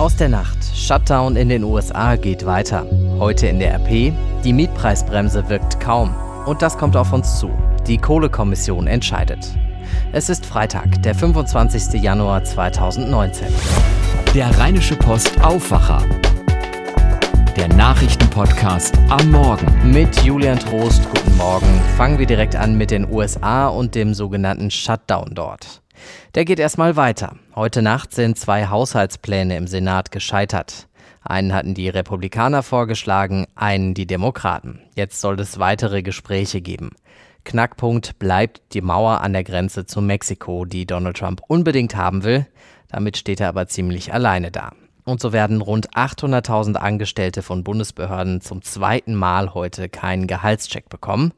Aus 0.00 0.16
der 0.16 0.30
Nacht. 0.30 0.56
Shutdown 0.74 1.36
in 1.36 1.50
den 1.50 1.62
USA 1.62 2.16
geht 2.16 2.46
weiter. 2.46 2.86
Heute 3.18 3.48
in 3.48 3.58
der 3.58 3.74
RP. 3.74 4.14
Die 4.42 4.52
Mietpreisbremse 4.54 5.46
wirkt 5.50 5.78
kaum. 5.78 6.14
Und 6.46 6.62
das 6.62 6.78
kommt 6.78 6.96
auf 6.96 7.12
uns 7.12 7.38
zu. 7.38 7.50
Die 7.86 7.98
Kohlekommission 7.98 8.86
entscheidet. 8.86 9.46
Es 10.12 10.30
ist 10.30 10.46
Freitag, 10.46 11.02
der 11.02 11.14
25. 11.14 12.00
Januar 12.00 12.42
2019. 12.42 13.48
Der 14.34 14.58
Rheinische 14.58 14.96
Post 14.96 15.38
Aufwacher. 15.44 16.02
Der 17.58 17.68
Nachrichtenpodcast 17.68 18.98
am 19.10 19.30
Morgen. 19.30 19.92
Mit 19.92 20.22
Julian 20.22 20.58
Trost, 20.58 21.06
guten 21.10 21.36
Morgen. 21.36 21.78
Fangen 21.98 22.18
wir 22.18 22.26
direkt 22.26 22.56
an 22.56 22.78
mit 22.78 22.90
den 22.90 23.06
USA 23.06 23.68
und 23.68 23.94
dem 23.94 24.14
sogenannten 24.14 24.70
Shutdown 24.70 25.34
dort. 25.34 25.79
Der 26.34 26.44
geht 26.44 26.58
erstmal 26.58 26.96
weiter. 26.96 27.36
Heute 27.54 27.82
Nacht 27.82 28.14
sind 28.14 28.38
zwei 28.38 28.66
Haushaltspläne 28.66 29.56
im 29.56 29.66
Senat 29.66 30.10
gescheitert. 30.12 30.88
Einen 31.22 31.52
hatten 31.52 31.74
die 31.74 31.88
Republikaner 31.88 32.62
vorgeschlagen, 32.62 33.46
einen 33.54 33.94
die 33.94 34.06
Demokraten. 34.06 34.80
Jetzt 34.94 35.20
soll 35.20 35.38
es 35.40 35.58
weitere 35.58 36.02
Gespräche 36.02 36.60
geben. 36.60 36.90
Knackpunkt 37.44 38.18
bleibt 38.18 38.74
die 38.74 38.80
Mauer 38.80 39.20
an 39.20 39.32
der 39.32 39.44
Grenze 39.44 39.86
zu 39.86 40.00
Mexiko, 40.00 40.64
die 40.64 40.86
Donald 40.86 41.16
Trump 41.16 41.42
unbedingt 41.48 41.96
haben 41.96 42.24
will. 42.24 42.46
Damit 42.88 43.16
steht 43.16 43.40
er 43.40 43.48
aber 43.48 43.66
ziemlich 43.66 44.12
alleine 44.12 44.50
da. 44.50 44.72
Und 45.04 45.20
so 45.20 45.32
werden 45.32 45.60
rund 45.60 45.90
800.000 45.90 46.74
Angestellte 46.76 47.42
von 47.42 47.64
Bundesbehörden 47.64 48.40
zum 48.40 48.62
zweiten 48.62 49.14
Mal 49.14 49.54
heute 49.54 49.88
keinen 49.88 50.26
Gehaltscheck 50.26 50.88
bekommen. 50.88 51.32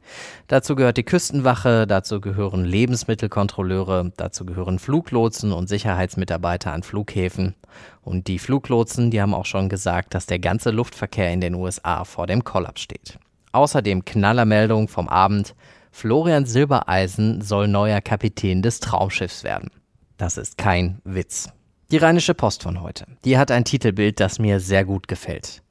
Dazu 0.49 0.75
gehört 0.75 0.97
die 0.97 1.05
Küstenwache, 1.05 1.87
dazu 1.87 2.21
gehören 2.21 2.65
Lebensmittelkontrolleure, 2.65 4.13
dazu 4.17 4.45
gehören 4.45 4.79
Fluglotsen 4.79 5.53
und 5.53 5.69
Sicherheitsmitarbeiter 5.69 6.73
an 6.73 6.83
Flughäfen. 6.83 7.55
Und 8.03 8.27
die 8.27 8.39
Fluglotsen, 8.39 9.11
die 9.11 9.23
haben 9.23 9.35
auch 9.35 9.47
schon 9.47 9.69
gesagt, 9.69 10.15
dass 10.15 10.27
der 10.27 10.39
ganze 10.39 10.71
Luftverkehr 10.71 11.33
in 11.33 11.41
den 11.41 11.55
USA 11.55 12.05
vor 12.05 12.27
dem 12.27 12.45
Kollaps 12.45 12.81
steht. 12.81 13.19
Außerdem 13.53 14.05
Knallermeldung 14.05 14.89
vom 14.89 15.09
Abend. 15.09 15.55
Florian 15.91 16.47
Silbereisen 16.47 17.43
soll 17.43 17.69
neuer 17.69 18.01
Kapitän 18.01 18.63
des 18.63 18.81
Traumschiffs 18.81 19.45
werden. 19.45 19.71
Das 20.17 20.39
ist 20.39 20.57
kein 20.57 21.01
Witz. 21.05 21.53
Die 21.93 21.99
Rheinische 21.99 22.33
Post 22.33 22.63
von 22.63 22.81
heute. 22.81 23.05
Die 23.27 23.37
hat 23.37 23.51
ein 23.51 23.67
Titelbild, 23.67 24.19
das 24.19 24.39
mir 24.39 24.61
sehr 24.61 24.87
gut 24.87 25.09
gefällt. 25.09 25.63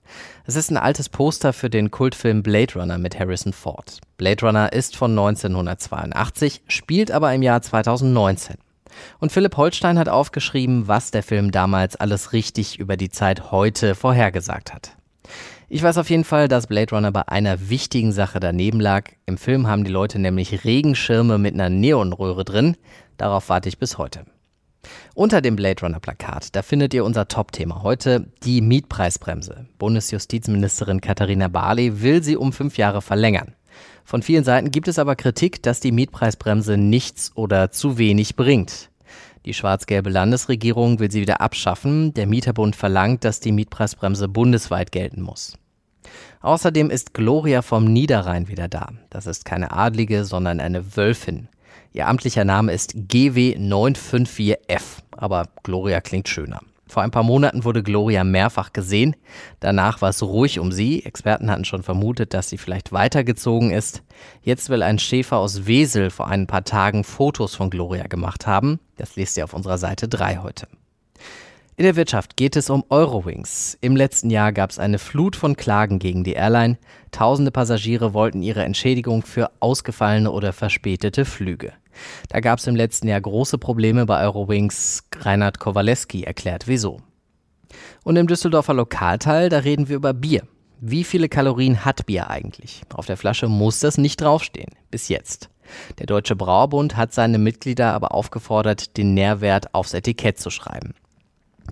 Es 0.45 0.55
ist 0.55 0.69
ein 0.69 0.78
altes 0.78 1.09
Poster 1.09 1.52
für 1.52 1.72
den 1.72 1.89
Kultfilm 1.89 2.44
Blade 2.44 2.75
Runner 2.75 3.00
mit 3.00 3.19
Harrison 3.19 3.53
Ford. 3.53 3.97
Blade 4.17 4.45
Runner 4.45 4.72
ist 4.72 4.95
von 4.95 5.17
1982, 5.17 6.61
spielt 6.67 7.09
aber 7.09 7.33
im 7.33 7.41
Jahr 7.41 7.63
2019. 7.63 8.58
Und 9.17 9.31
Philipp 9.31 9.58
Holstein 9.58 9.97
hat 9.97 10.09
aufgeschrieben, 10.09 10.88
was 10.88 11.09
der 11.09 11.23
Film 11.23 11.50
damals 11.50 11.95
alles 11.95 12.33
richtig 12.33 12.78
über 12.78 12.97
die 12.97 13.09
Zeit 13.09 13.50
heute 13.52 13.95
vorhergesagt 13.95 14.75
hat. 14.75 14.95
Ich 15.69 15.81
weiß 15.81 15.97
auf 15.97 16.11
jeden 16.11 16.25
Fall, 16.25 16.47
dass 16.47 16.67
Blade 16.67 16.94
Runner 16.94 17.11
bei 17.11 17.28
einer 17.30 17.72
wichtigen 17.72 18.11
Sache 18.11 18.39
daneben 18.39 18.80
lag. 18.80 19.09
Im 19.25 19.39
Film 19.39 19.66
haben 19.66 19.85
die 19.85 19.91
Leute 19.91 20.19
nämlich 20.19 20.66
Regenschirme 20.66 21.39
mit 21.39 21.56
einer 21.56 21.69
Neonröhre 21.69 22.45
drin. 22.45 22.78
Darauf 23.17 23.50
warte 23.50 23.69
ich 23.69 23.80
bis 23.80 23.97
heute. 23.97 24.23
Unter 25.13 25.41
dem 25.41 25.55
Blade 25.55 25.81
Runner 25.81 25.99
Plakat, 25.99 26.55
da 26.55 26.61
findet 26.61 26.93
ihr 26.93 27.05
unser 27.05 27.27
Top-Thema 27.27 27.83
heute, 27.83 28.27
die 28.43 28.61
Mietpreisbremse. 28.61 29.67
Bundesjustizministerin 29.77 31.01
Katharina 31.01 31.47
Barley 31.47 32.01
will 32.01 32.23
sie 32.23 32.38
um 32.38 32.53
fünf 32.53 32.77
Jahre 32.77 33.01
verlängern. 33.01 33.55
Von 34.03 34.23
vielen 34.23 34.43
Seiten 34.43 34.71
gibt 34.71 34.88
es 34.88 34.99
aber 34.99 35.15
Kritik, 35.15 35.63
dass 35.63 35.79
die 35.79 35.91
Mietpreisbremse 35.91 36.77
nichts 36.77 37.31
oder 37.35 37.71
zu 37.71 37.97
wenig 37.97 38.35
bringt. 38.35 38.89
Die 39.45 39.53
schwarz-gelbe 39.53 40.09
Landesregierung 40.09 40.99
will 40.99 41.09
sie 41.09 41.21
wieder 41.21 41.41
abschaffen. 41.41 42.13
Der 42.13 42.27
Mieterbund 42.27 42.75
verlangt, 42.75 43.23
dass 43.23 43.39
die 43.39 43.51
Mietpreisbremse 43.51 44.27
bundesweit 44.27 44.91
gelten 44.91 45.21
muss. 45.21 45.57
Außerdem 46.41 46.89
ist 46.89 47.13
Gloria 47.13 47.61
vom 47.61 47.85
Niederrhein 47.85 48.47
wieder 48.47 48.67
da. 48.67 48.89
Das 49.09 49.27
ist 49.27 49.45
keine 49.45 49.72
Adlige, 49.72 50.25
sondern 50.25 50.59
eine 50.59 50.95
Wölfin. 50.95 51.47
Ihr 51.94 52.07
amtlicher 52.07 52.46
Name 52.46 52.72
ist 52.72 52.96
GW954F, 52.96 55.00
aber 55.12 55.50
Gloria 55.63 56.00
klingt 56.00 56.29
schöner. 56.29 56.62
Vor 56.88 57.03
ein 57.03 57.12
paar 57.12 57.24
Monaten 57.24 57.63
wurde 57.63 57.84
Gloria 57.84 58.24
mehrfach 58.24 58.74
gesehen. 58.74 59.16
Danach 59.59 60.01
war 60.01 60.09
es 60.09 60.24
ruhig 60.24 60.59
um 60.59 60.72
sie. 60.72 61.06
Experten 61.06 61.51
hatten 61.51 61.66
schon 61.66 61.84
vermutet, 61.84 62.34
dass 62.34 62.50
sie 62.50 62.57
vielleicht 62.57 62.91
weitergezogen 62.91 63.69
ist. 63.72 64.01
Jetzt 64.41 64.69
will 64.69 64.81
ein 64.84 65.00
Schäfer 65.00 65.38
aus 65.38 65.68
Wesel 65.68 66.09
vor 66.09 66.28
ein 66.28 66.47
paar 66.47 66.63
Tagen 66.63 67.03
Fotos 67.03 67.56
von 67.56 67.69
Gloria 67.69 68.07
gemacht 68.07 68.47
haben. 68.47 68.80
Das 68.97 69.16
lest 69.16 69.38
ihr 69.38 69.46
auf 69.46 69.53
unserer 69.53 69.78
Seite 69.78 70.09
3 70.09 70.38
heute. 70.38 70.68
In 71.78 71.85
der 71.85 71.96
Wirtschaft 71.96 72.38
geht 72.38 72.57
es 72.57 72.69
um 72.69 72.84
Eurowings. 72.90 73.78
Im 73.81 73.96
letzten 73.96 74.30
Jahr 74.30 74.51
gab 74.51 74.69
es 74.69 74.80
eine 74.80 75.00
Flut 75.00 75.35
von 75.35 75.56
Klagen 75.56 75.97
gegen 75.97 76.24
die 76.24 76.34
Airline. 76.34 76.78
Tausende 77.12 77.51
Passagiere 77.51 78.13
wollten 78.13 78.44
ihre 78.44 78.63
Entschädigung 78.63 79.24
für 79.24 79.50
ausgefallene 79.62 80.30
oder 80.30 80.53
verspätete 80.53 81.25
Flüge. 81.25 81.74
Da 82.29 82.40
gab 82.40 82.59
es 82.59 82.68
im 82.68 82.75
letzten 82.75 83.07
Jahr 83.07 83.22
große 83.22 83.57
Probleme 83.57 84.06
bei 84.06 84.22
Eurowings. 84.24 85.03
Reinhard 85.19 85.59
Kowaleski 85.59 86.24
erklärt 86.24 86.68
wieso. 86.68 87.00
Und 88.03 88.16
im 88.16 88.28
Düsseldorfer 88.28 88.74
Lokalteil, 88.74 89.50
da 89.50 89.59
reden 89.59 89.90
wir 89.90 89.96
über 89.96 90.13
Bier. 90.13 90.44
Wie 90.80 91.03
viele 91.03 91.30
Kalorien 91.30 91.85
hat 91.85 92.06
Bier 92.07 92.30
eigentlich? 92.30 92.81
Auf 92.94 93.06
der 93.06 93.18
Flasche 93.18 93.47
muss 93.47 93.80
das 93.80 93.97
nicht 93.97 94.19
draufstehen. 94.19 94.72
Bis 94.90 95.09
jetzt. 95.09 95.50
Der 96.00 96.07
Deutsche 96.07 96.35
Brauerbund 96.35 96.97
hat 96.97 97.13
seine 97.13 97.38
Mitglieder 97.38 97.94
aber 97.94 98.13
aufgefordert, 98.13 98.97
den 98.97 99.13
Nährwert 99.13 99.74
aufs 99.74 99.94
Etikett 99.94 100.40
zu 100.40 100.50
schreiben. 100.50 100.96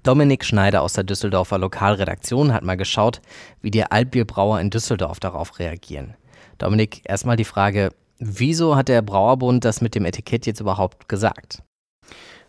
Dominik 0.03 0.45
Schneider 0.45 0.81
aus 0.81 0.93
der 0.93 1.03
Düsseldorfer 1.03 1.57
Lokalredaktion 1.57 2.53
hat 2.53 2.63
mal 2.63 2.77
geschaut, 2.77 3.21
wie 3.61 3.71
die 3.71 3.83
Altbierbrauer 3.83 4.59
in 4.59 4.69
Düsseldorf 4.69 5.19
darauf 5.19 5.59
reagieren. 5.59 6.15
Dominik, 6.57 7.01
erstmal 7.05 7.35
die 7.35 7.45
Frage, 7.45 7.89
wieso 8.19 8.75
hat 8.75 8.87
der 8.87 9.01
Brauerbund 9.01 9.65
das 9.65 9.81
mit 9.81 9.95
dem 9.95 10.05
Etikett 10.05 10.45
jetzt 10.45 10.59
überhaupt 10.59 11.09
gesagt? 11.09 11.63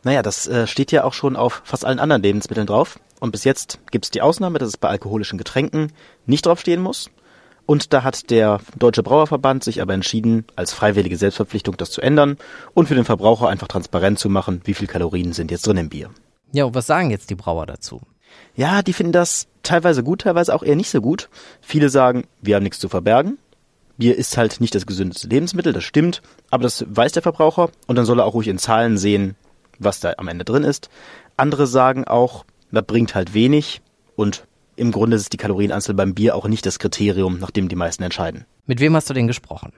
Naja, 0.03 0.23
das 0.23 0.47
äh, 0.47 0.67
steht 0.67 0.93
ja 0.93 1.05
auch 1.05 1.13
schon 1.13 1.37
auf 1.37 1.63
fast 1.65 1.85
allen 1.85 1.99
anderen 1.99 2.23
Lebensmitteln 2.23 2.67
drauf. 2.67 2.99
Und 3.21 3.33
bis 3.33 3.45
jetzt 3.45 3.79
gibt 3.91 4.07
es 4.07 4.11
die 4.11 4.23
Ausnahme, 4.23 4.59
dass 4.59 4.69
es 4.69 4.77
bei 4.77 4.89
alkoholischen 4.89 5.39
Getränken 5.39 5.93
nicht 6.27 6.47
draufstehen 6.47 6.81
muss. 6.81 7.11
Und 7.67 7.93
da 7.93 8.03
hat 8.03 8.31
der 8.31 8.61
Deutsche 8.77 9.03
Brauerverband 9.03 9.63
sich 9.63 9.81
aber 9.81 9.95
entschieden, 9.95 10.45
als 10.57 10.73
freiwillige 10.73 11.17
Selbstverpflichtung 11.17 11.77
das 11.77 11.91
zu 11.91 12.01
ändern 12.01 12.37
und 12.75 12.89
für 12.89 12.95
den 12.95 13.05
Verbraucher 13.05 13.49
einfach 13.49 13.69
transparent 13.69 14.19
zu 14.19 14.29
machen, 14.29 14.63
wie 14.65 14.75
viel 14.75 14.89
Kalorien 14.89 15.33
sind 15.33 15.51
jetzt 15.51 15.67
drin 15.67 15.77
im 15.77 15.89
Bier. 15.89 16.11
Ja, 16.53 16.65
und 16.65 16.75
was 16.75 16.87
sagen 16.87 17.11
jetzt 17.11 17.31
die 17.31 17.37
Brauer 17.37 17.67
dazu? 17.67 18.01
Ja, 18.57 18.83
die 18.83 18.93
finden 18.93 19.13
das 19.13 19.47
teilweise 19.63 20.03
gut, 20.03 20.23
teilweise 20.23 20.55
auch 20.55 20.63
eher 20.63 20.75
nicht 20.75 20.91
so 20.91 21.01
gut. 21.01 21.29
Viele 21.61 21.91
sagen, 21.91 22.25
wir 22.41 22.57
haben 22.57 22.65
nichts 22.65 22.81
zu 22.81 22.89
verbergen. 22.89 23.39
Bier 24.01 24.17
ist 24.17 24.37
halt 24.37 24.61
nicht 24.61 24.75
das 24.75 24.87
gesündeste 24.87 25.29
Lebensmittel, 25.29 25.73
das 25.73 25.85
stimmt, 25.85 26.23
aber 26.51 26.65
das 26.65 26.85
weiß 26.89 27.13
der 27.13 27.23
Verbraucher 27.23 27.71
und 27.87 27.97
dann 27.97 28.07
soll 28.07 28.19
er 28.19 28.25
auch 28.25 28.35
ruhig 28.35 28.49
in 28.49 28.59
Zahlen 28.59 28.99
sehen, 28.99 29.37
was 29.79 30.01
da 30.01 30.15
am 30.17 30.27
Ende 30.27 30.45
drin 30.45 30.65
ist. 30.65 30.91
Andere 31.37 31.69
sagen 31.69 32.05
auch, 32.07 32.45
das 32.73 32.85
bringt 32.85 33.15
halt 33.15 33.35
wenig 33.35 33.83
und 34.17 34.45
im 34.75 34.91
Grunde 34.91 35.17
ist 35.17 35.33
die 35.33 35.37
Kalorienanzahl 35.37 35.95
beim 35.95 36.15
Bier 36.15 36.35
auch 36.35 36.49
nicht 36.49 36.67
das 36.67 36.79
Kriterium, 36.79 37.39
nach 37.39 37.51
dem 37.51 37.69
die 37.69 37.77
meisten 37.77 38.03
entscheiden. 38.03 38.47
Mit 38.67 38.81
wem 38.81 38.97
hast 38.97 39.11
du 39.11 39.15
denn 39.15 39.27
gesprochen? 39.27 39.73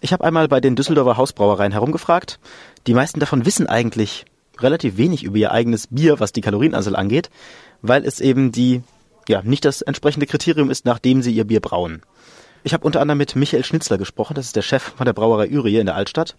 Ich 0.00 0.12
habe 0.12 0.24
einmal 0.24 0.48
bei 0.48 0.60
den 0.60 0.74
Düsseldorfer 0.74 1.16
Hausbrauereien 1.16 1.72
herumgefragt. 1.72 2.40
Die 2.86 2.94
meisten 2.94 3.20
davon 3.20 3.44
wissen 3.44 3.66
eigentlich 3.66 4.24
relativ 4.58 4.96
wenig 4.96 5.22
über 5.24 5.36
ihr 5.36 5.52
eigenes 5.52 5.88
Bier, 5.88 6.18
was 6.18 6.32
die 6.32 6.40
Kalorienanzahl 6.40 6.96
angeht, 6.96 7.30
weil 7.82 8.04
es 8.04 8.20
eben 8.20 8.50
die, 8.50 8.82
ja, 9.28 9.42
nicht 9.42 9.64
das 9.64 9.82
entsprechende 9.82 10.26
Kriterium 10.26 10.70
ist, 10.70 10.86
nachdem 10.86 11.22
sie 11.22 11.32
ihr 11.32 11.44
Bier 11.44 11.60
brauen. 11.60 12.02
Ich 12.64 12.72
habe 12.72 12.86
unter 12.86 13.00
anderem 13.00 13.18
mit 13.18 13.34
Michael 13.34 13.64
Schnitzler 13.64 13.98
gesprochen, 13.98 14.34
das 14.34 14.46
ist 14.46 14.56
der 14.56 14.62
Chef 14.62 14.82
von 14.82 15.04
der 15.04 15.12
Brauerei 15.12 15.46
Ürie 15.46 15.78
in 15.78 15.86
der 15.86 15.96
Altstadt. 15.96 16.36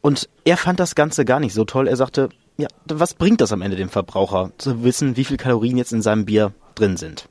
Und 0.00 0.28
er 0.44 0.56
fand 0.56 0.78
das 0.78 0.94
Ganze 0.94 1.24
gar 1.24 1.40
nicht 1.40 1.54
so 1.54 1.64
toll. 1.64 1.88
Er 1.88 1.96
sagte, 1.96 2.28
ja, 2.58 2.68
was 2.86 3.14
bringt 3.14 3.40
das 3.40 3.52
am 3.52 3.62
Ende 3.62 3.76
dem 3.76 3.88
Verbraucher, 3.88 4.52
zu 4.58 4.84
wissen, 4.84 5.16
wie 5.16 5.24
viel 5.24 5.36
Kalorien 5.36 5.78
jetzt 5.78 5.92
in 5.92 6.02
seinem 6.02 6.26
Bier 6.26 6.52
drin 6.74 6.96
sind? 6.96 7.28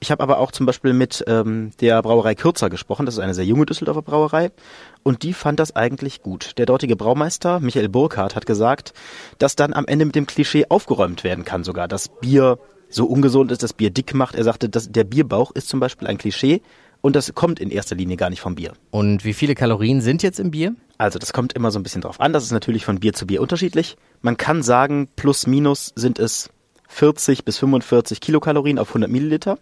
Ich 0.00 0.10
habe 0.10 0.22
aber 0.22 0.38
auch 0.38 0.52
zum 0.52 0.66
Beispiel 0.66 0.92
mit 0.92 1.24
ähm, 1.28 1.70
der 1.80 2.02
Brauerei 2.02 2.34
Kürzer 2.34 2.68
gesprochen. 2.68 3.06
Das 3.06 3.14
ist 3.14 3.20
eine 3.20 3.32
sehr 3.32 3.46
junge 3.46 3.64
Düsseldorfer 3.64 4.02
Brauerei. 4.02 4.50
Und 5.02 5.22
die 5.22 5.32
fand 5.32 5.60
das 5.60 5.76
eigentlich 5.76 6.22
gut. 6.22 6.58
Der 6.58 6.66
dortige 6.66 6.96
Braumeister 6.96 7.60
Michael 7.60 7.88
Burkhardt 7.88 8.34
hat 8.34 8.44
gesagt, 8.44 8.92
dass 9.38 9.56
dann 9.56 9.72
am 9.72 9.86
Ende 9.86 10.04
mit 10.04 10.14
dem 10.14 10.26
Klischee 10.26 10.66
aufgeräumt 10.68 11.24
werden 11.24 11.44
kann 11.44 11.64
sogar. 11.64 11.88
Das 11.88 12.08
Bier 12.08 12.58
so 12.90 13.06
ungesund 13.06 13.50
ist, 13.50 13.62
das 13.62 13.72
Bier 13.72 13.90
dick 13.90 14.12
macht. 14.12 14.34
Er 14.34 14.44
sagte, 14.44 14.68
dass 14.68 14.90
der 14.90 15.04
Bierbauch 15.04 15.52
ist 15.52 15.68
zum 15.68 15.80
Beispiel 15.80 16.08
ein 16.08 16.18
Klischee. 16.18 16.60
Und 17.04 17.16
das 17.16 17.34
kommt 17.34 17.60
in 17.60 17.68
erster 17.70 17.96
Linie 17.96 18.16
gar 18.16 18.30
nicht 18.30 18.40
vom 18.40 18.54
Bier. 18.54 18.72
Und 18.90 19.26
wie 19.26 19.34
viele 19.34 19.54
Kalorien 19.54 20.00
sind 20.00 20.22
jetzt 20.22 20.40
im 20.40 20.52
Bier? 20.52 20.74
Also 20.96 21.18
das 21.18 21.34
kommt 21.34 21.52
immer 21.52 21.70
so 21.70 21.78
ein 21.78 21.82
bisschen 21.82 22.00
drauf 22.00 22.18
an. 22.18 22.32
Das 22.32 22.44
ist 22.44 22.50
natürlich 22.50 22.86
von 22.86 22.98
Bier 22.98 23.12
zu 23.12 23.26
Bier 23.26 23.42
unterschiedlich. 23.42 23.98
Man 24.22 24.38
kann 24.38 24.62
sagen, 24.62 25.10
plus 25.14 25.46
minus 25.46 25.92
sind 25.96 26.18
es 26.18 26.48
40 26.88 27.44
bis 27.44 27.58
45 27.58 28.22
Kilokalorien 28.22 28.78
auf 28.78 28.88
100 28.88 29.10
Milliliter. 29.10 29.58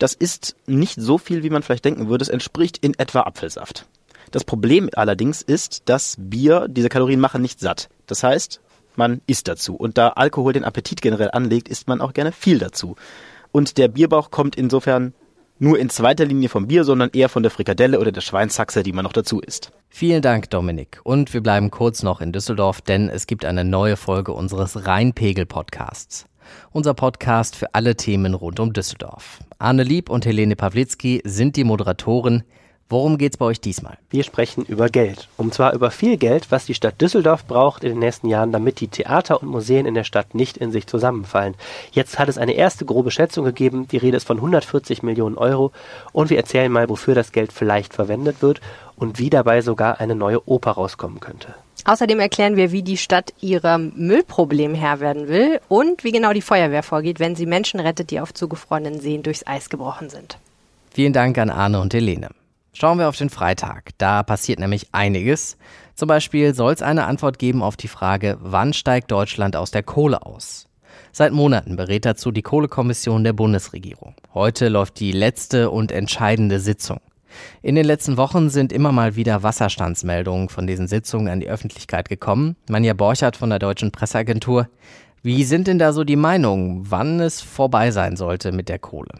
Das 0.00 0.12
ist 0.12 0.56
nicht 0.66 1.00
so 1.00 1.18
viel, 1.18 1.44
wie 1.44 1.50
man 1.50 1.62
vielleicht 1.62 1.84
denken 1.84 2.08
würde. 2.08 2.24
Es 2.24 2.28
entspricht 2.28 2.78
in 2.78 2.98
etwa 2.98 3.20
Apfelsaft. 3.20 3.86
Das 4.32 4.42
Problem 4.42 4.90
allerdings 4.92 5.40
ist, 5.40 5.82
dass 5.84 6.16
Bier 6.18 6.66
diese 6.68 6.88
Kalorien 6.88 7.20
machen 7.20 7.42
nicht 7.42 7.60
satt. 7.60 7.90
Das 8.08 8.24
heißt, 8.24 8.60
man 8.96 9.20
isst 9.28 9.46
dazu. 9.46 9.76
Und 9.76 9.98
da 9.98 10.08
Alkohol 10.08 10.52
den 10.52 10.64
Appetit 10.64 11.00
generell 11.00 11.30
anlegt, 11.30 11.68
isst 11.68 11.86
man 11.86 12.00
auch 12.00 12.12
gerne 12.12 12.32
viel 12.32 12.58
dazu. 12.58 12.96
Und 13.52 13.78
der 13.78 13.86
Bierbauch 13.86 14.32
kommt 14.32 14.56
insofern 14.56 15.14
nur 15.62 15.78
in 15.78 15.88
zweiter 15.88 16.24
Linie 16.24 16.48
vom 16.48 16.66
Bier, 16.66 16.82
sondern 16.82 17.10
eher 17.12 17.28
von 17.28 17.44
der 17.44 17.52
Frikadelle 17.52 18.00
oder 18.00 18.10
der 18.10 18.20
Schweinshaxe, 18.20 18.82
die 18.82 18.92
man 18.92 19.04
noch 19.04 19.12
dazu 19.12 19.40
isst. 19.40 19.70
Vielen 19.88 20.20
Dank, 20.20 20.50
Dominik. 20.50 21.00
Und 21.04 21.32
wir 21.32 21.40
bleiben 21.40 21.70
kurz 21.70 22.02
noch 22.02 22.20
in 22.20 22.32
Düsseldorf, 22.32 22.80
denn 22.80 23.08
es 23.08 23.28
gibt 23.28 23.44
eine 23.44 23.64
neue 23.64 23.96
Folge 23.96 24.32
unseres 24.32 24.86
Rheinpegel-Podcasts. 24.86 26.26
Unser 26.72 26.94
Podcast 26.94 27.54
für 27.54 27.74
alle 27.74 27.94
Themen 27.94 28.34
rund 28.34 28.58
um 28.58 28.72
Düsseldorf. 28.72 29.38
Arne 29.60 29.84
Lieb 29.84 30.10
und 30.10 30.26
Helene 30.26 30.56
Pawlitzki 30.56 31.22
sind 31.24 31.54
die 31.54 31.64
Moderatoren. 31.64 32.42
Worum 32.92 33.16
geht's 33.16 33.38
bei 33.38 33.46
euch 33.46 33.58
diesmal? 33.58 33.96
Wir 34.10 34.22
sprechen 34.22 34.66
über 34.66 34.90
Geld. 34.90 35.26
Und 35.38 35.54
zwar 35.54 35.72
über 35.72 35.90
viel 35.90 36.18
Geld, 36.18 36.50
was 36.50 36.66
die 36.66 36.74
Stadt 36.74 37.00
Düsseldorf 37.00 37.46
braucht 37.46 37.84
in 37.84 37.92
den 37.92 38.00
nächsten 38.00 38.28
Jahren, 38.28 38.52
damit 38.52 38.80
die 38.80 38.88
Theater 38.88 39.40
und 39.40 39.48
Museen 39.48 39.86
in 39.86 39.94
der 39.94 40.04
Stadt 40.04 40.34
nicht 40.34 40.58
in 40.58 40.72
sich 40.72 40.86
zusammenfallen. 40.86 41.54
Jetzt 41.92 42.18
hat 42.18 42.28
es 42.28 42.36
eine 42.36 42.52
erste 42.52 42.84
grobe 42.84 43.10
Schätzung 43.10 43.46
gegeben. 43.46 43.88
Die 43.90 43.96
Rede 43.96 44.18
ist 44.18 44.26
von 44.26 44.36
140 44.36 45.02
Millionen 45.02 45.38
Euro. 45.38 45.72
Und 46.12 46.28
wir 46.28 46.36
erzählen 46.36 46.70
mal, 46.70 46.90
wofür 46.90 47.14
das 47.14 47.32
Geld 47.32 47.50
vielleicht 47.50 47.94
verwendet 47.94 48.42
wird 48.42 48.60
und 48.94 49.18
wie 49.18 49.30
dabei 49.30 49.62
sogar 49.62 49.98
eine 49.98 50.14
neue 50.14 50.46
Oper 50.46 50.72
rauskommen 50.72 51.18
könnte. 51.18 51.54
Außerdem 51.86 52.20
erklären 52.20 52.56
wir, 52.56 52.72
wie 52.72 52.82
die 52.82 52.98
Stadt 52.98 53.32
ihrem 53.40 53.94
Müllproblem 53.96 54.74
Herr 54.74 55.00
werden 55.00 55.28
will 55.28 55.60
und 55.68 56.04
wie 56.04 56.12
genau 56.12 56.34
die 56.34 56.42
Feuerwehr 56.42 56.82
vorgeht, 56.82 57.20
wenn 57.20 57.36
sie 57.36 57.46
Menschen 57.46 57.80
rettet, 57.80 58.10
die 58.10 58.20
auf 58.20 58.34
zugefrorenen 58.34 59.00
Seen 59.00 59.22
durchs 59.22 59.46
Eis 59.46 59.70
gebrochen 59.70 60.10
sind. 60.10 60.36
Vielen 60.90 61.14
Dank 61.14 61.38
an 61.38 61.48
Arne 61.48 61.80
und 61.80 61.94
Helene. 61.94 62.28
Schauen 62.74 62.98
wir 62.98 63.08
auf 63.08 63.16
den 63.16 63.30
Freitag. 63.30 63.90
Da 63.98 64.22
passiert 64.22 64.58
nämlich 64.58 64.88
einiges. 64.92 65.58
Zum 65.94 66.08
Beispiel 66.08 66.54
soll 66.54 66.72
es 66.72 66.82
eine 66.82 67.04
Antwort 67.04 67.38
geben 67.38 67.62
auf 67.62 67.76
die 67.76 67.88
Frage, 67.88 68.38
wann 68.40 68.72
steigt 68.72 69.10
Deutschland 69.10 69.56
aus 69.56 69.70
der 69.70 69.82
Kohle 69.82 70.24
aus? 70.24 70.68
Seit 71.12 71.32
Monaten 71.32 71.76
berät 71.76 72.06
dazu 72.06 72.30
die 72.30 72.42
Kohlekommission 72.42 73.24
der 73.24 73.34
Bundesregierung. 73.34 74.14
Heute 74.32 74.68
läuft 74.68 75.00
die 75.00 75.12
letzte 75.12 75.70
und 75.70 75.92
entscheidende 75.92 76.60
Sitzung. 76.60 77.00
In 77.60 77.74
den 77.74 77.84
letzten 77.84 78.16
Wochen 78.16 78.48
sind 78.50 78.72
immer 78.72 78.92
mal 78.92 79.16
wieder 79.16 79.42
Wasserstandsmeldungen 79.42 80.48
von 80.48 80.66
diesen 80.66 80.88
Sitzungen 80.88 81.28
an 81.28 81.40
die 81.40 81.48
Öffentlichkeit 81.48 82.08
gekommen. 82.08 82.56
Manja 82.68 82.94
Borchert 82.94 83.36
von 83.36 83.50
der 83.50 83.58
Deutschen 83.58 83.90
Presseagentur. 83.90 84.68
Wie 85.22 85.44
sind 85.44 85.66
denn 85.66 85.78
da 85.78 85.92
so 85.92 86.04
die 86.04 86.16
Meinungen, 86.16 86.90
wann 86.90 87.20
es 87.20 87.40
vorbei 87.40 87.90
sein 87.90 88.16
sollte 88.16 88.52
mit 88.52 88.68
der 88.68 88.78
Kohle? 88.78 89.12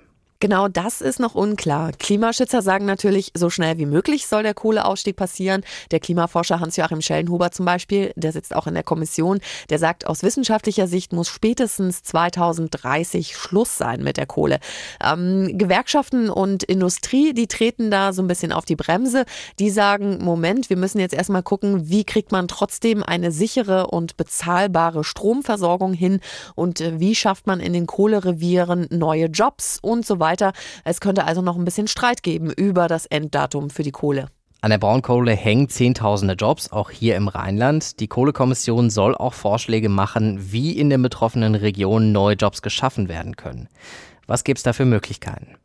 Genau 0.43 0.67
das 0.67 1.01
ist 1.03 1.21
noch 1.21 1.37
unklar. 1.37 1.93
Klimaschützer 1.93 2.63
sagen 2.63 2.85
natürlich, 2.85 3.31
so 3.33 3.49
schnell 3.49 3.79
wie 3.79 3.87
möglich 3.87 4.27
soll 4.27 4.43
der 4.43 4.55
Kohleausstieg 4.55 5.15
passieren. 5.15 5.63
Der 5.93 6.01
Klimaforscher 6.01 6.59
Hans-Joachim 6.59 7.01
Schellenhuber 7.01 7.53
zum 7.53 7.65
Beispiel, 7.65 8.13
der 8.17 8.33
sitzt 8.33 8.53
auch 8.53 8.67
in 8.67 8.75
der 8.75 8.83
Kommission, 8.83 9.39
der 9.71 9.79
sagt, 9.79 10.05
aus 10.09 10.25
wissenschaftlicher 10.25 10.89
Sicht 10.89 11.13
muss 11.13 11.29
spätestens 11.29 12.03
2030 12.03 13.37
Schluss 13.37 13.79
sein 13.79 14.03
mit 14.03 14.17
der 14.17 14.27
Kohle. 14.27 14.59
Ähm, 15.01 15.57
Gewerkschaften 15.57 16.29
und 16.29 16.65
Industrie, 16.65 17.35
die 17.35 17.47
treten 17.47 17.93
da 17.93 18.13
so 18.13 18.21
ein 18.21 18.27
bisschen 18.27 18.51
auf 18.51 18.65
die 18.65 18.75
Bremse. 18.75 19.27
Die 19.61 19.71
sagen, 19.71 20.19
Moment, 20.25 20.71
wir 20.71 20.77
müssen 20.77 20.99
jetzt 20.99 21.15
erstmal 21.15 21.45
gucken, 21.45 21.89
wie 21.89 22.03
kriegt 22.03 22.33
man 22.33 22.49
trotzdem 22.49 23.05
eine 23.05 23.31
sichere 23.31 23.87
und 23.87 24.17
bezahlbare 24.17 25.05
Stromversorgung 25.05 25.93
hin 25.93 26.19
und 26.57 26.81
äh, 26.81 26.99
wie 26.99 27.15
schafft 27.15 27.47
man 27.47 27.61
in 27.61 27.73
den 27.73 27.87
Kohlerevieren 27.87 28.89
neue 28.91 29.27
Jobs 29.27 29.79
und 29.81 30.05
so 30.05 30.19
weiter 30.19 30.32
weiter. 30.33 30.53
Es 30.85 31.01
könnte 31.01 31.25
also 31.25 31.43
noch 31.43 31.57
ein 31.57 31.65
bisschen 31.65 31.89
Streit 31.89 32.23
geben 32.23 32.51
über 32.51 32.89
das 32.89 33.07
Enddatum 33.07 33.71
für 33.71 33.83
die 33.83 33.93
Kohle. 33.93 34.27
An 34.63 34.71
der 34.71 34.79
Braunkohle 34.79 35.33
hängen 35.33 35.69
Zehntausende 35.69 36.35
Jobs, 36.35 36.71
auch 36.71 36.91
hier 36.91 37.17
im 37.17 37.29
Rheinland. 37.29 37.99
Die 37.99 38.07
Kohlekommission 38.07 38.91
soll 38.91 39.17
auch 39.17 39.35
Vorschläge 39.35 39.89
machen, 39.89 40.53
wie 40.53 40.79
in 40.79 40.89
den 40.89 41.03
betroffenen 41.03 41.57
Regionen 41.57 42.13
neue 42.13 42.37
Jobs 42.37 42.63
geschaffen 42.63 43.09
werden 43.09 43.37
können. 43.37 43.69
Was 44.29 44.45
gibt 44.45 44.59
es 44.59 44.63
da 44.63 44.73
für 44.73 44.85
Möglichkeiten? 44.85 45.57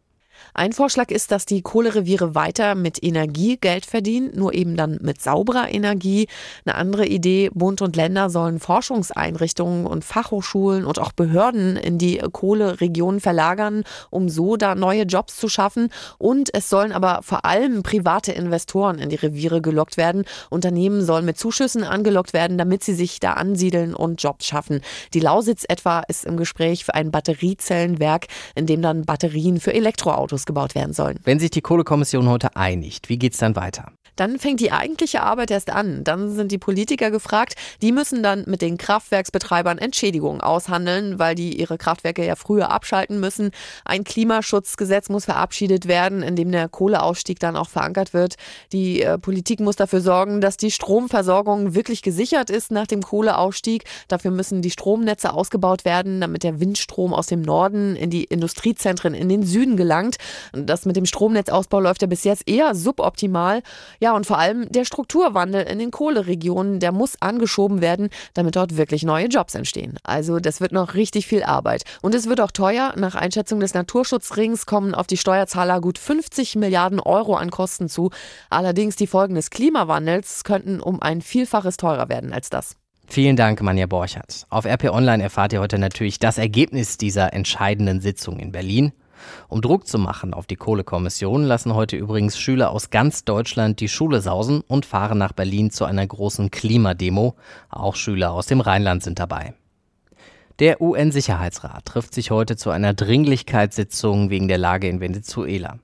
Ein 0.60 0.74
Vorschlag 0.74 1.12
ist, 1.12 1.32
dass 1.32 1.46
die 1.46 1.62
Kohlereviere 1.62 2.34
weiter 2.34 2.74
mit 2.74 3.04
Energie 3.04 3.58
Geld 3.58 3.86
verdienen, 3.86 4.32
nur 4.34 4.56
eben 4.56 4.76
dann 4.76 4.98
mit 5.04 5.22
sauberer 5.22 5.72
Energie. 5.72 6.28
Eine 6.66 6.74
andere 6.74 7.06
Idee, 7.06 7.52
Bund 7.54 7.84
und 7.84 7.96
Länder 7.96 8.32
sollen 8.32 8.60
Forschungseinrichtungen 8.60 9.86
und 9.86 10.04
Fachhochschulen 10.04 10.84
und 10.84 10.98
auch 10.98 11.12
Behörden 11.12 11.78
in 11.78 12.00
die 12.00 12.18
Kohleregionen 12.18 13.20
verlagern, 13.20 13.84
um 14.10 14.30
so 14.30 14.58
da 14.58 14.74
neue 14.74 15.04
Jobs 15.04 15.36
zu 15.36 15.48
schaffen. 15.48 15.90
Und 16.18 16.50
es 16.56 16.70
sollen 16.70 16.92
aber 16.92 17.20
vor 17.22 17.46
allem 17.46 17.84
private 17.84 18.32
Investoren 18.32 18.98
in 18.98 19.10
die 19.10 19.16
Reviere 19.16 19.62
gelockt 19.62 19.96
werden. 19.96 20.26
Unternehmen 20.50 21.06
sollen 21.06 21.26
mit 21.26 21.38
Zuschüssen 21.38 21.84
angelockt 21.84 22.34
werden, 22.34 22.58
damit 22.58 22.84
sie 22.84 22.96
sich 22.96 23.20
da 23.20 23.34
ansiedeln 23.34 23.94
und 23.94 24.24
Jobs 24.24 24.48
schaffen. 24.48 24.82
Die 25.14 25.20
Lausitz 25.20 25.66
etwa 25.70 26.00
ist 26.08 26.26
im 26.26 26.36
Gespräch 26.36 26.84
für 26.84 26.96
ein 26.96 27.12
Batteriezellenwerk, 27.12 28.26
in 28.56 28.66
dem 28.66 28.82
dann 28.82 29.06
Batterien 29.06 29.60
für 29.60 29.72
Elektroautos 29.72 30.47
gebaut 30.48 30.74
werden 30.74 30.94
sollen. 30.94 31.20
Wenn 31.24 31.40
sich 31.40 31.52
die 31.52 31.62
Kohlekommission 31.62 32.28
heute 32.28 32.56
einigt, 32.56 33.10
wie 33.10 33.20
geht 33.20 33.34
es 33.34 33.40
dann 33.40 33.56
weiter? 33.56 33.92
Dann 34.18 34.38
fängt 34.40 34.60
die 34.60 34.72
eigentliche 34.72 35.24
Arbeit 35.24 35.52
erst 35.52 35.70
an. 35.70 36.04
Dann 36.04 36.36
sind 36.36 36.52
die 36.52 36.58
Politiker 36.58 37.12
gefragt. 37.12 37.56
Die 37.82 37.94
müssen 37.94 38.22
dann 38.22 38.44
mit 38.48 38.62
den 38.62 38.78
Kraftwerksbetreibern 38.78 39.78
Entschädigungen 39.78 40.42
aushandeln, 40.42 41.20
weil 41.20 41.36
die 41.36 41.58
ihre 41.58 41.78
Kraftwerke 41.78 42.26
ja 42.26 42.36
früher 42.36 42.70
abschalten 42.72 43.20
müssen. 43.20 43.52
Ein 43.86 44.04
Klimaschutzgesetz 44.04 45.08
muss 45.10 45.26
verabschiedet 45.26 45.88
werden, 45.88 46.24
in 46.24 46.36
dem 46.36 46.52
der 46.52 46.68
Kohleausstieg 46.68 47.40
dann 47.40 47.56
auch 47.56 47.70
verankert 47.70 48.14
wird. 48.14 48.36
Die 48.74 49.02
äh, 49.02 49.18
Politik 49.18 49.60
muss 49.60 49.76
dafür 49.76 50.02
sorgen, 50.02 50.42
dass 50.42 50.58
die 50.58 50.72
Stromversorgung 50.72 51.76
wirklich 51.76 52.02
gesichert 52.02 52.50
ist 52.50 52.72
nach 52.72 52.88
dem 52.88 53.02
Kohleausstieg. 53.02 53.84
Dafür 54.08 54.32
müssen 54.32 54.62
die 54.62 54.72
Stromnetze 54.72 55.34
ausgebaut 55.34 55.86
werden, 55.86 56.22
damit 56.22 56.44
der 56.44 56.60
Windstrom 56.60 57.14
aus 57.14 57.28
dem 57.28 57.42
Norden 57.42 57.96
in 57.96 58.10
die 58.10 58.24
Industriezentren 58.24 59.14
in 59.14 59.30
den 59.30 59.44
Süden 59.44 59.78
gelangt. 59.78 60.18
Das 60.54 60.86
mit 60.86 60.96
dem 60.96 61.06
Stromnetzausbau 61.06 61.80
läuft 61.80 62.02
ja 62.02 62.08
bis 62.08 62.24
jetzt 62.24 62.48
eher 62.48 62.76
suboptimal. 62.76 63.62
Ja, 64.00 64.07
und 64.14 64.26
vor 64.26 64.38
allem 64.38 64.72
der 64.72 64.86
Strukturwandel 64.86 65.64
in 65.64 65.80
den 65.80 65.92
Kohleregionen, 65.92 66.80
der 66.80 66.92
muss 66.92 67.22
angeschoben 67.22 67.82
werden, 67.82 68.10
damit 68.34 68.56
dort 68.56 68.78
wirklich 68.78 69.04
neue 69.04 69.28
Jobs 69.28 69.56
entstehen. 69.56 69.98
Also 70.04 70.40
das 70.40 70.62
wird 70.62 70.72
noch 70.72 70.94
richtig 70.94 71.28
viel 71.28 71.44
Arbeit. 71.44 71.84
Und 72.02 72.16
es 72.16 72.28
wird 72.28 72.42
auch 72.42 72.52
teuer. 72.52 72.94
Nach 72.96 73.16
Einschätzung 73.16 73.60
des 73.60 73.74
Naturschutzrings 73.74 74.66
kommen 74.66 74.96
auf 74.96 75.08
die 75.08 75.18
Steuerzahler 75.18 75.82
gut 75.82 75.98
50 75.98 76.56
Milliarden 76.56 77.00
Euro 77.00 77.36
an 77.36 77.52
Kosten 77.52 77.90
zu. 77.90 78.12
Allerdings 78.50 78.96
die 78.96 79.08
Folgen 79.08 79.36
des 79.36 79.50
Klimawandels 79.50 80.44
könnten 80.44 80.80
um 80.80 81.02
ein 81.02 81.22
Vielfaches 81.22 81.78
teurer 81.78 82.10
werden 82.10 82.34
als 82.34 82.50
das. 82.50 82.76
Vielen 83.10 83.38
Dank, 83.38 83.62
Manja 83.62 83.86
Borchardt. 83.86 84.46
Auf 84.50 84.66
RP 84.66 84.92
Online 84.92 85.24
erfahrt 85.24 85.54
ihr 85.54 85.62
heute 85.62 85.80
natürlich 85.80 86.20
das 86.20 86.38
Ergebnis 86.38 86.98
dieser 86.98 87.34
entscheidenden 87.34 88.02
Sitzung 88.02 88.38
in 88.38 88.52
Berlin. 88.52 88.92
Um 89.48 89.62
Druck 89.62 89.88
zu 89.88 89.98
machen 89.98 90.34
auf 90.34 90.48
die 90.48 90.56
Kohlekommission 90.56 91.44
lassen 91.44 91.74
heute 91.74 91.98
übrigens 91.98 92.38
Schüler 92.38 92.72
aus 92.72 92.90
ganz 92.90 93.24
Deutschland 93.26 93.80
die 93.80 93.90
Schule 93.90 94.22
sausen 94.22 94.62
und 94.68 94.86
fahren 94.86 95.18
nach 95.18 95.34
Berlin 95.34 95.72
zu 95.72 95.86
einer 95.86 96.06
großen 96.06 96.52
Klimademo. 96.52 97.36
Auch 97.70 97.96
Schüler 97.96 98.32
aus 98.32 98.48
dem 98.48 98.62
Rheinland 98.62 99.04
sind 99.04 99.20
dabei. 99.20 99.54
Der 100.60 100.82
UN-Sicherheitsrat 100.82 101.86
trifft 101.86 102.16
sich 102.16 102.32
heute 102.32 102.56
zu 102.56 102.72
einer 102.72 102.96
Dringlichkeitssitzung 102.96 104.32
wegen 104.32 104.48
der 104.48 104.58
Lage 104.58 104.88
in 104.88 105.00
Venezuela. 105.00 105.78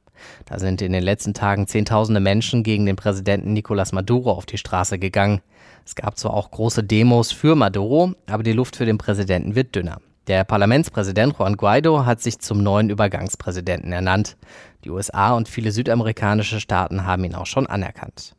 Da 0.46 0.58
sind 0.58 0.82
in 0.82 0.94
den 0.94 1.04
letzten 1.04 1.34
Tagen 1.34 1.68
Zehntausende 1.68 2.20
Menschen 2.20 2.64
gegen 2.64 2.86
den 2.86 2.96
Präsidenten 2.96 3.56
Nicolás 3.56 3.94
Maduro 3.94 4.32
auf 4.32 4.46
die 4.46 4.58
Straße 4.58 4.98
gegangen. 4.98 5.42
Es 5.86 5.96
gab 5.96 6.18
zwar 6.18 6.34
auch 6.34 6.50
große 6.50 6.84
Demos 6.84 7.32
für 7.32 7.56
Maduro, 7.56 8.14
aber 8.26 8.44
die 8.44 8.54
Luft 8.54 8.76
für 8.76 8.86
den 8.86 8.98
Präsidenten 8.98 9.56
wird 9.56 9.76
dünner. 9.76 10.00
Der 10.28 10.46
Parlamentspräsident 10.46 11.38
Juan 11.38 11.58
Guaido 11.58 12.06
hat 12.06 12.22
sich 12.22 12.40
zum 12.40 12.64
neuen 12.64 12.90
Übergangspräsidenten 12.90 13.92
ernannt. 13.92 14.38
Die 14.86 14.90
USA 14.90 15.34
und 15.34 15.50
viele 15.50 15.72
südamerikanische 15.72 16.62
Staaten 16.62 17.06
haben 17.06 17.26
ihn 17.26 17.36
auch 17.36 17.46
schon 17.46 17.68
anerkannt. 17.68 18.34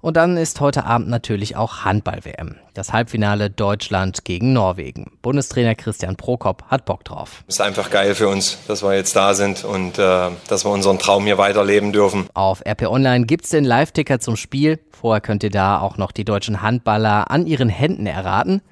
Und 0.00 0.16
dann 0.16 0.38
ist 0.38 0.60
heute 0.60 0.84
Abend 0.84 1.08
natürlich 1.08 1.56
auch 1.56 1.84
Handball-WM. 1.84 2.56
Das 2.72 2.92
Halbfinale 2.92 3.50
Deutschland 3.50 4.24
gegen 4.24 4.54
Norwegen. 4.54 5.12
Bundestrainer 5.20 5.74
Christian 5.74 6.16
Prokop 6.16 6.62
hat 6.68 6.86
Bock 6.86 7.04
drauf. 7.04 7.44
Ist 7.48 7.60
einfach 7.60 7.90
geil 7.90 8.14
für 8.14 8.28
uns, 8.28 8.56
dass 8.66 8.82
wir 8.82 8.94
jetzt 8.94 9.14
da 9.14 9.34
sind 9.34 9.62
und 9.64 9.98
äh, 9.98 10.30
dass 10.48 10.64
wir 10.64 10.70
unseren 10.70 10.98
Traum 10.98 11.24
hier 11.24 11.36
weiterleben 11.36 11.92
dürfen. 11.92 12.28
Auf 12.32 12.62
RP 12.66 12.88
Online 12.88 13.26
gibt 13.26 13.44
es 13.44 13.50
den 13.50 13.64
Live-Ticker 13.64 14.20
zum 14.20 14.36
Spiel. 14.36 14.78
Vorher 14.90 15.20
könnt 15.20 15.42
ihr 15.42 15.50
da 15.50 15.80
auch 15.80 15.98
noch 15.98 16.12
die 16.12 16.24
deutschen 16.24 16.62
Handballer 16.62 17.30
an 17.30 17.46
ihren 17.46 17.68
Händen 17.68 18.06
erraten. 18.06 18.62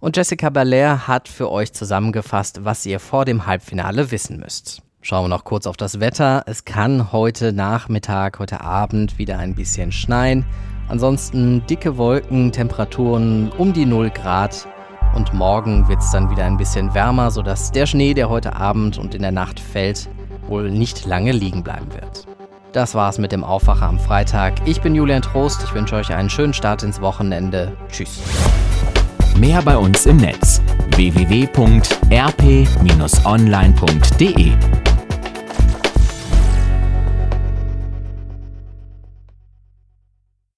Und 0.00 0.16
Jessica 0.16 0.48
Baller 0.48 1.06
hat 1.08 1.28
für 1.28 1.50
euch 1.50 1.72
zusammengefasst, 1.72 2.64
was 2.64 2.86
ihr 2.86 3.00
vor 3.00 3.24
dem 3.24 3.46
Halbfinale 3.46 4.10
wissen 4.10 4.38
müsst. 4.38 4.82
Schauen 5.00 5.24
wir 5.24 5.28
noch 5.28 5.44
kurz 5.44 5.66
auf 5.66 5.76
das 5.76 6.00
Wetter. 6.00 6.42
Es 6.46 6.64
kann 6.64 7.12
heute 7.12 7.52
Nachmittag, 7.52 8.40
heute 8.40 8.62
Abend 8.62 9.16
wieder 9.16 9.38
ein 9.38 9.54
bisschen 9.54 9.92
schneien. 9.92 10.44
Ansonsten 10.88 11.64
dicke 11.66 11.96
Wolken, 11.96 12.50
Temperaturen 12.50 13.52
um 13.56 13.72
die 13.72 13.86
0 13.86 14.10
Grad. 14.10 14.66
Und 15.14 15.32
morgen 15.32 15.88
wird 15.88 16.00
es 16.00 16.10
dann 16.10 16.30
wieder 16.30 16.44
ein 16.44 16.56
bisschen 16.56 16.92
wärmer, 16.94 17.30
sodass 17.30 17.70
der 17.70 17.86
Schnee, 17.86 18.12
der 18.12 18.28
heute 18.28 18.56
Abend 18.56 18.98
und 18.98 19.14
in 19.14 19.22
der 19.22 19.30
Nacht 19.32 19.60
fällt, 19.60 20.08
wohl 20.48 20.70
nicht 20.70 21.06
lange 21.06 21.32
liegen 21.32 21.62
bleiben 21.62 21.92
wird. 21.94 22.26
Das 22.72 22.94
war's 22.94 23.18
mit 23.18 23.32
dem 23.32 23.44
Aufwacher 23.44 23.86
am 23.86 23.98
Freitag. 23.98 24.54
Ich 24.66 24.80
bin 24.82 24.94
Julian 24.94 25.22
Trost. 25.22 25.62
Ich 25.64 25.72
wünsche 25.74 25.96
euch 25.96 26.12
einen 26.12 26.28
schönen 26.28 26.52
Start 26.52 26.82
ins 26.82 27.00
Wochenende. 27.00 27.72
Tschüss. 27.90 28.20
Mehr 29.38 29.62
bei 29.62 29.76
uns 29.76 30.04
im 30.06 30.16
Netz 30.18 30.60
www.rp-online.de 30.96 32.08